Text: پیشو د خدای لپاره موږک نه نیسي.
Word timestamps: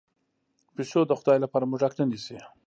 پیشو 0.75 1.01
د 1.07 1.11
خدای 1.19 1.37
لپاره 1.43 1.65
موږک 1.71 1.93
نه 1.99 2.05
نیسي. 2.09 2.37